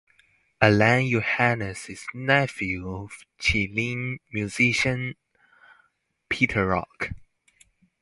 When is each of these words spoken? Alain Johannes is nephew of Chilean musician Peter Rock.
Alain 0.59 1.07
Johannes 1.11 1.87
is 1.87 2.07
nephew 2.15 2.91
of 2.91 3.23
Chilean 3.37 4.17
musician 4.31 5.13
Peter 6.27 6.65
Rock. 6.65 7.11